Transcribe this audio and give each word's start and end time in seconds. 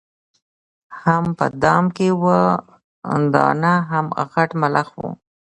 هم 1.01 1.23
په 1.37 1.45
دام 1.63 1.85
کي 1.97 2.09
وه 2.21 2.39
دانه 3.33 3.73
هم 3.89 4.05
غټ 4.33 4.49
ملخ 4.61 4.87
وو 4.97 5.09